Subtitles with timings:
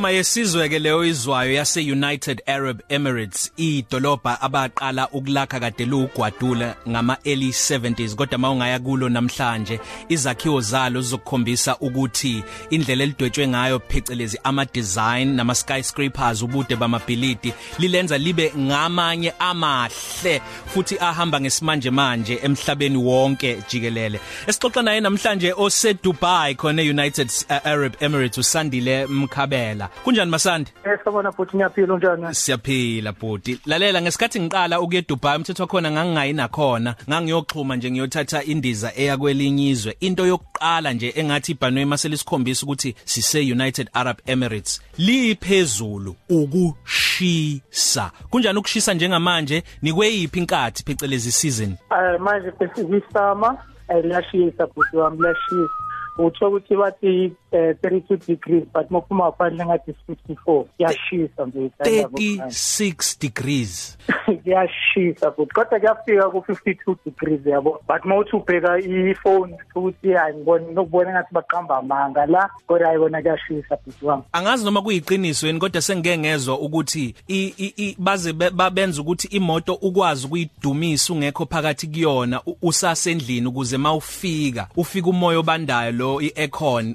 [0.00, 7.16] ingoma yesizwe ke leyo izwayo yase United Arab Emirates idolobha abaqala ukulakha kade lugwadula ngama
[7.24, 14.64] early 70s kodwa mawungaya kulo namhlanje izakhiwo zalo zizokukhombisa ukuthi indlela elidwetshwe ngayo phecelezi ama
[14.64, 23.62] design nama skyscrapers ubude bamabhilidi lilenza libe ngamanye amahle futhi ahamba ngesimanje manje emhlabeni wonke
[23.68, 24.20] jikelele.
[24.46, 27.30] Esixoxa naye namhlanje ose Dubai khona United
[27.64, 29.89] Arab Emirates usandile Mkhabela.
[30.04, 30.70] Kunjani masandi?
[30.84, 32.34] Esabona futhi ngiyaphila unjani?
[32.34, 33.60] Siyaphila bhuti.
[33.66, 36.94] Lalela ngesikhathi ngiqala ukuye Dubai umthetho khona ngangingayi nakhona.
[37.08, 39.96] Ngangiyoxhuma nje ngiyothatha indiza eya kwelinye izwe.
[40.00, 48.10] Into yokuqala nje engathi ibhanwe maselisikhombisa ukuthi sise United Arab Emirates liphezulu ukushisa.
[48.30, 49.62] Kunjani ukushisa njengamanje?
[49.82, 51.76] Nikweyiphi inkathi phecelezi season?
[51.90, 53.58] Eh manje besikusama
[54.02, 55.74] liyashisa futhi wami liyashisa.
[56.18, 59.94] Utho ukuthi bathi eh, 32 degrees but mophuma phandle ngathi
[60.28, 63.98] 54 yashisa nje 36 degrees.
[64.42, 71.10] Kuyashisa futhi kodwa kuyafika ku 52 degrees yabo but mawuthi ubheka iphone futhi ayiboni nokubona
[71.10, 72.50] ngathi baqamba amanga la.
[72.66, 74.22] Kodwa ayibona kuyashisa futhi wami.
[74.32, 79.28] Angazi noma kuyiqiniso yini kodwa sengike ngezwe ukuthi i- i- i- baze be- babenza ukuthi
[79.28, 86.94] imoto ukwazi ukuyidumisa ungekho phakathi kuyona u- usasendlini ukuze mawufika ufika umoya obandayo lo i-aircon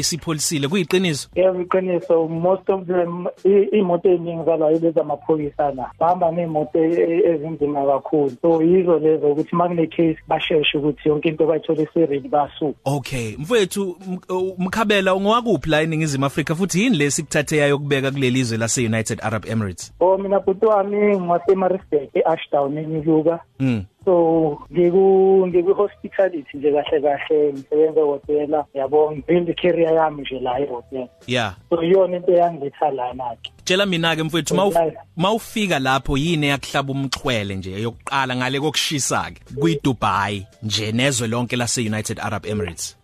[0.00, 1.28] isivele isipholisile kuyiqiniso?
[1.34, 2.28] Yebo iqiniso.
[2.28, 7.86] Most of them i- imoto eziningi zalayo lezi amaphoyisa na bahamba neimoto e- e- ezinzima
[7.86, 8.32] kakhulu.
[8.42, 13.36] So yizo lezo ukuthi makune case basheshe ukuthi yonke into bayithole iseready basuka okay.
[13.38, 16.54] Mfowethu m- u- mkhabela ungowakuphi la eningizimu Afrika?
[16.54, 19.92] Futhi yini lesi kuthathe yayo kubeka kuleli izwe lase United Arab Emirates?
[20.00, 23.84] Oh mina bhuti wami ngwasemarisburg e-ashdown enyuluka mm.
[24.04, 31.08] So ngiku ngiku-hospitality nje kahle kahle ngisebenza ehhotela yabo ngibuild career yami nje la ehhotela
[31.26, 33.50] yeah so iyona into eyangiletha lana-ke.
[33.64, 39.40] Tshela mina ke mfowethu mawuf- mawufika lapho yini yakuhlaba umxhwele nje yokuqala ngale kokushisa ke
[39.60, 42.96] kwiDubai nje nezwe lonke lase United Arab Emirates.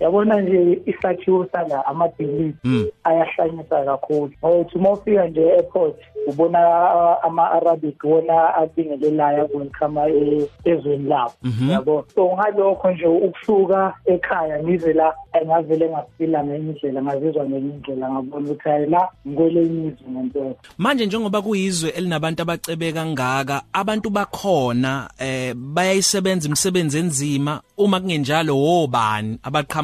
[0.00, 2.86] Yabona nje isakhiwo sala amabhilidi Mm.
[3.04, 4.32] ayahlanyisa kakhulu.
[4.44, 5.96] Ngokuthi uma ufika nje e-airport
[6.26, 6.58] ubona
[6.94, 11.32] uh, ama-arabic wona abingelelayo welcome e- ezweni labo.
[11.70, 12.04] Yabo?
[12.14, 15.14] So ngalokho nje ukusuka ekhaya ngize la
[15.46, 20.54] ngavele ngafila ngenye indlela ngazizwa ngenye indlela ngabona ukuthi hayi la ngikwelenye izwe ngempela.
[20.78, 29.38] Manje njengoba kuyizwe elinabantu abacebe kangaka abantu bakhona eh bayayisebenza imisebenzi enzima uma kungenjalo wobani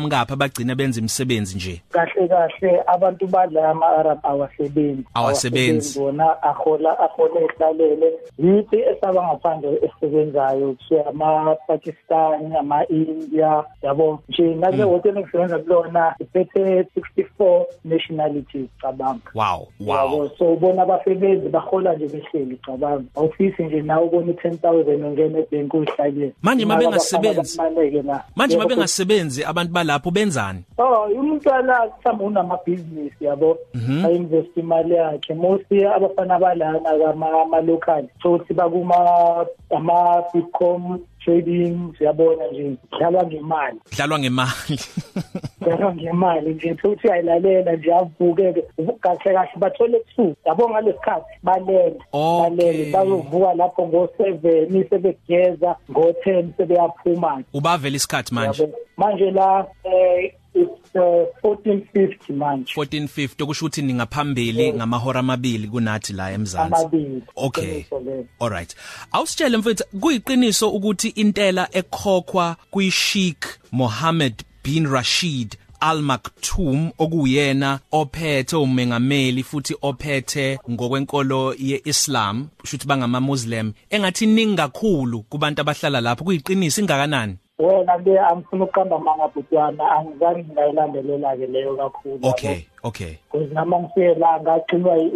[0.06, 1.82] abaqhamukapha abagcina benza imisebenzi nje?
[1.90, 2.82] Kahle kahle.
[2.86, 5.04] Abantu badla ama-arab awasebenzi.
[5.14, 6.00] Awasebenzi.
[6.00, 8.12] wona ahola ahola ehlalele.
[8.38, 10.72] Yithi esaba ngaphandle esebenzayo?
[10.74, 14.22] Kushiya ama-pakistan ama-india yabo?
[14.28, 19.30] Nje ngale hotela engisebenza kulona iphethe 64 nationalities cabanga.
[19.34, 19.96] Wow wow.
[19.96, 23.04] Yabo so ubona abasebenzi bahola nje behleli cabanga.
[23.16, 26.32] Awufisi nje nawe ubona i-10 000 ungena ebhenki uyihlalele.
[26.42, 28.24] Manje uma Imali bengasebenzi- abafana bakumaneke la.
[28.36, 30.64] manje Yebo, mabengasebenzi abantu balapho benzani?
[30.78, 33.58] Oh, umuntu ala mhlawumbe unamabhizinisi yabo?
[34.04, 35.34] Ayinvest imali yakhe.
[35.34, 43.26] Mostly abafana balana kama ama local so ukuthi bakuma ama bitcom trading siyabona nje dlalwa
[43.26, 43.78] ngemali.
[43.96, 44.80] Dlalwa ngemali.
[45.66, 48.62] dlalwa ngemali nje futhi ayilalela nje avukeke.
[49.00, 50.36] Kahle kahle bathole ebusuku.
[50.46, 51.98] Yabo ngalesikhathi balele.
[52.12, 52.56] Okay.
[52.56, 58.74] balele bayovuka lapho ngo-seven sebegeza ngo-ten sebeyaphuma ubavela isikhathi manje yabo.
[58.96, 59.30] manje?
[59.30, 62.72] La eh it's uh, 1450 manje.
[62.76, 66.74] 1450 okusho ukuthi ningaphambili ngamahora amabili kunathi la eMzansi.
[66.74, 67.22] Amabili.
[67.36, 67.64] Okay.
[67.64, 68.24] Iqiniso lelo.
[68.40, 68.76] Alright.
[69.12, 79.42] Awusitshele mfethu kuyiqiniso ukuthi intela ekhokhwa kuyiSheikh Mohammed bin Rashid Al Maktoum okuyena ophethe umengameli
[79.42, 86.24] futhi ophethe ngokwenkolo yeIslam shuthi bangama Muslim engathi ningi kakhulu kubantu abahlala lapho.
[86.24, 87.36] Kuyiqiniso ingakanani?
[87.58, 92.18] Wena ke angifuna ukuqamba amanga bhutwana angizange ngayilandelela-ke leyo kakhulu.
[92.22, 92.66] Okay.
[92.86, 93.18] Okay.
[93.32, 95.10] Because nami ngifike la ngagcinwa i-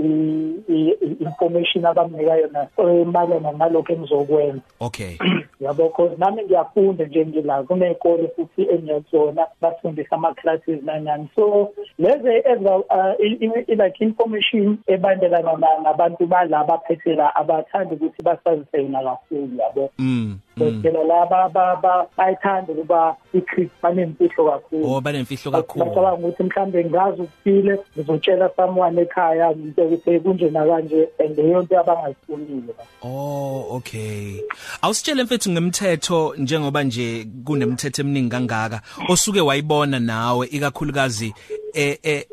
[0.69, 4.61] i- i- information abamnika yona emalana nalokho engizokwenza.
[4.81, 5.17] Okay.
[5.61, 11.69] Yabo cause nami ngiyafunda nje ngila kuney'kole futhi engiyazona bafundisa ama-classes nanyani so
[11.99, 17.95] lezi eziba uh, i- i- i- like information ebandelana na- nabantu bala abaphethe la abathandi
[17.95, 19.91] ukuthi basazise yona kakhulu yabo.
[19.99, 20.83] Mm, mm.
[20.83, 24.85] phela la ba- ba- ba- bayithanda ukuba i-creep banemfihlo kakhulu.
[24.93, 25.85] Oh banemfihlo kakhulu.
[25.85, 27.23] Bacabanga ukuthi mhlambe ngazi
[27.61, 34.41] ukuthile ngizotshela someone ekhaya into ukuthi kunje nakanje and leyo nto abangayifunile Oh okay.
[34.83, 41.35] Awusitshele mfethu ngemthetho njengoba nje kunemithetho eminingi kangaka osuke wayibona nawe ikakhulukazi
[41.75, 42.25] eh eh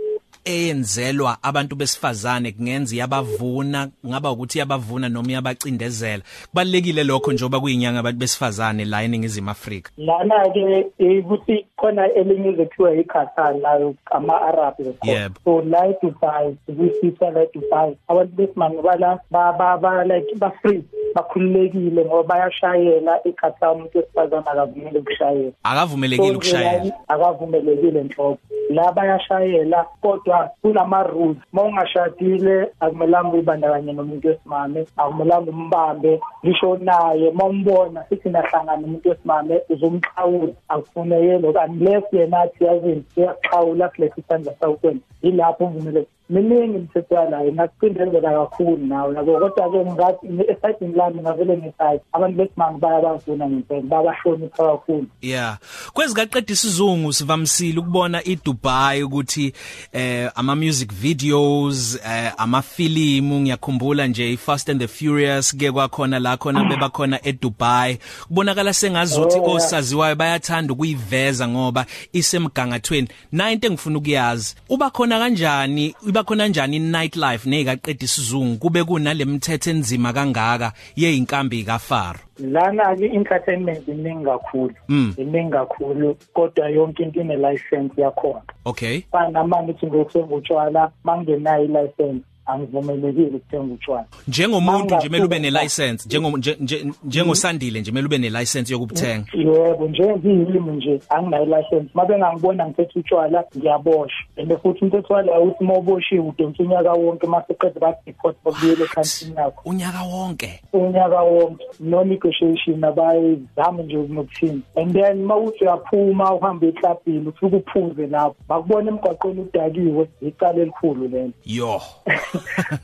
[0.48, 8.20] eyenzelwa abantu besifazane kungenza yabavuna ngaba ukuthi yabavuna noma yabacindezela kubalekile lokho njoba kuyinyanga abantu
[8.20, 10.86] besifazane la eningizimu Afrika lana ke
[11.20, 14.74] ukuthi khona elinye ekuthiwa iKatar layo ama-Arab
[15.04, 15.32] Yep.
[15.44, 20.84] so la eDubai kwisisa la eDubai abantu besimame bala ba ba ba like ba free
[21.18, 25.52] bakhululekile ngoba bayashayela eKatar umuntu wesifazane akavumeli ukushayela.
[25.64, 26.80] Akavumelekile So, ukushayela?
[26.80, 28.38] nje la akavumelekile nhlobo.
[28.70, 37.32] La bayashayela kodwa kunama rules mawungashadile akumelanga uyibandakanye nomuntu wesimame akumelanga umbambe ngisho naye.
[37.32, 44.54] Mawumbona sithi nahlangana nomuntu wesimame uzomxhawula akufune yelo unless yena athi yazini uyaxhawula kulesi sandla
[44.60, 51.58] sawukwenza yilapho uvumeleke miningi imithetho yalayo ingakucindezela kakhulu nawe yabo kodwa-ke ngathi esayidini lami ngavele
[51.58, 55.06] ngisayi abantu besimame bayabavuna ngempela bayabahlonipha kakhulu.
[55.22, 55.58] Yeah.
[55.94, 59.54] Kwezikaqeda isizungu sivamsile ukubona iDubai ukuthi
[59.94, 66.38] eh ama music videos eh amafilimu ngiyakhumbula nje iFast and the Furious ke kwakhona la
[66.38, 68.00] khona beba khona eDubai.
[68.28, 69.56] Kubonakala sengazuthi Oh, yeah.
[69.56, 73.08] osaziwayo bayathanda ukuyiveza ngoba isemgangathweni.
[73.32, 74.56] Na into engifuna ukuyazi?
[74.70, 75.96] Uba khona kanjani?
[76.18, 78.58] Iba khona kanjani nightlife nezikaqeda isizungu?
[78.58, 82.20] Kube kunalemthetho enzima kangaka yeinkambi kaFaro?
[82.40, 85.14] Lana-ke i-entertainment iningi kakhulu Mm.
[85.18, 88.42] iningi kakhulu kodwa yonke into ine-license yakhona.
[88.66, 89.02] Okay.
[89.12, 92.24] Fana namanje uthi ngiyothenga utshwala mangingenayo i-license.
[92.48, 94.06] Angivumelekile ukuthenga utshwala.
[94.28, 99.26] Njengomuntu nje kumele ube Mangafika- nelicense njengo nje- nje- njengosandile nje kumele ube nelicense yokubuthenga
[99.34, 104.26] yebo njengiyimi nje anginayo i-license uma bengangibona ngithethe utshwala ngiyaboshwa.
[104.38, 109.36] And futhi umthetho wala uthi uma uboshiwe udonsa unyaka wonke uma seqeda badeport bakubuyele ekhantini
[109.38, 109.62] yakho.
[109.70, 110.60] unyaka wonke?
[110.74, 111.64] Unyaka wonke.
[111.80, 118.92] No negotiation abayizame nje nokuthini and then mawuthi uyaphuma uhambe eklabhini ufike uphuze lapho bakubona
[118.92, 121.82] emgwaqweni udakiwe icala elikhulu lelo yo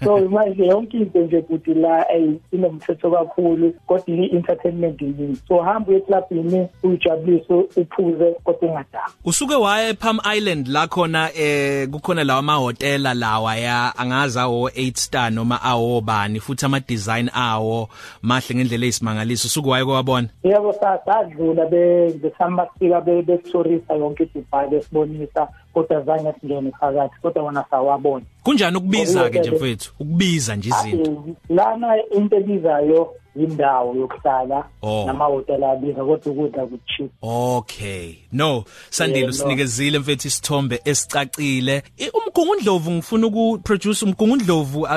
[0.03, 5.89] so manje yonke into nje futhi la ey inomthetho kakhulu kodwa i-entertainment yini so hamba
[5.89, 12.39] uye eklabhini uyijabulise uphuze kodwa ungadaki usuke waye ePalm Island la khona eh kukhona lawa
[12.39, 17.89] amahotela lawa ya angazi awo 8 star noma awo bani futhi ama design awo
[18.21, 19.47] mahle ngendlela eyisimangaliso.
[19.47, 20.73] Usuke waye kwabona yebo
[21.05, 28.25] sadlula besihamba sifika bekutorisa yonke iDubai besibonisa kodwa zange singene phakathi kodwa wona sawabona.
[28.43, 31.87] Kunjani ukubiza ke nje mfethu ukubiza nje izinto lana
[32.17, 35.03] into ebizayo indawo yokuhlala Oh.
[35.07, 38.15] namahotela abiza kodwa ukudla kucheap Okay.
[38.31, 39.29] No, Sandile Yebo.
[39.31, 41.83] usinikezile mfethu isithombe esicacile.
[42.13, 44.87] Umgungundlovu ngifuna uku produce umgungundlovu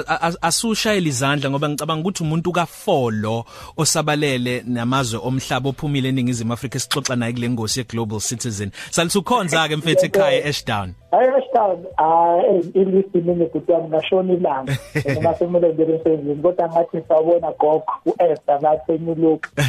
[0.43, 3.45] asushayela izandla ngoba ngicabanga ukuthi umuntu kafolo
[3.77, 8.71] osabalele namazwe omhlaba ophumile eningizimu Afrika esixoxa naye kule ngosi ye Global Citizen.
[8.91, 10.93] Salithi ukhonza ke mfethu ekhaya eShdown.
[11.11, 12.43] hayi hashtag ah
[12.75, 14.77] ilisi mini kuthi ngashona ilanga
[15.15, 19.51] noma semele ngene emsebenzini kodwa ngathi sawubona gogo uEsther ngathi enyuluka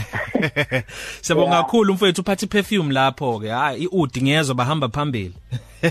[1.22, 1.64] Siyabonga Yeah.
[1.66, 3.50] kakhulu mfethu uphathe perfume lapho ke.
[3.50, 5.34] Hayi iudi ngiyezwa bahamba phambili.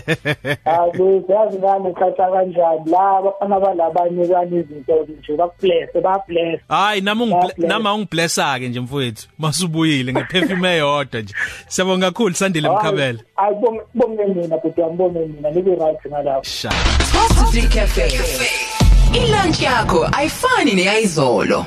[0.65, 7.25] hayi yazi ngane khatha kanjani la bafana balabanye kanye izinto nje bakubless babless Hayi nami
[7.27, 7.69] Yeah, ungi bless.
[7.69, 9.27] nama ungiblessa ke nje mfowethu.
[9.39, 11.33] Masubuyile ngeperfume eyodwa nje.
[11.67, 13.19] Siyabonga kakhulu Sandile Mkhabela.
[13.35, 13.55] hayi
[13.95, 16.69] bonge mina futhi ngibonge mina nibe right ngalapho Sha.
[17.13, 18.07] Positive Cafe.
[19.13, 21.65] Ilunch yakho ayifani neyizolo.